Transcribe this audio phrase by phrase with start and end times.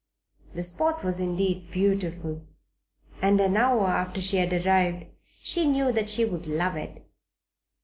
[0.55, 2.47] The spot was, indeed, beautiful,
[3.21, 5.05] and an hour after she had arrived
[5.43, 7.07] she knew that she would love it.